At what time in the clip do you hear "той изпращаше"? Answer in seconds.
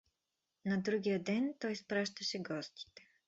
1.59-2.39